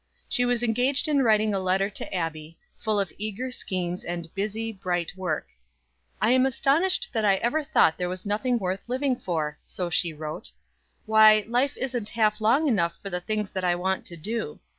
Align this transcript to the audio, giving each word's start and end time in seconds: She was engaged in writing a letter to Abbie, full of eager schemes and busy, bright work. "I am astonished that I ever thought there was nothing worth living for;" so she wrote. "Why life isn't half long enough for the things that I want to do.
She 0.27 0.45
was 0.45 0.63
engaged 0.63 1.07
in 1.07 1.21
writing 1.21 1.53
a 1.53 1.59
letter 1.59 1.87
to 1.91 2.11
Abbie, 2.11 2.57
full 2.79 2.99
of 2.99 3.13
eager 3.19 3.51
schemes 3.51 4.03
and 4.03 4.33
busy, 4.33 4.71
bright 4.71 5.15
work. 5.15 5.45
"I 6.19 6.31
am 6.31 6.47
astonished 6.47 7.09
that 7.13 7.23
I 7.23 7.35
ever 7.35 7.63
thought 7.63 7.99
there 7.99 8.09
was 8.09 8.25
nothing 8.25 8.57
worth 8.57 8.81
living 8.89 9.15
for;" 9.15 9.59
so 9.63 9.91
she 9.91 10.11
wrote. 10.11 10.49
"Why 11.05 11.45
life 11.47 11.77
isn't 11.77 12.09
half 12.09 12.41
long 12.41 12.67
enough 12.67 12.95
for 13.03 13.11
the 13.11 13.21
things 13.21 13.51
that 13.51 13.63
I 13.63 13.75
want 13.75 14.07
to 14.07 14.17
do. 14.17 14.59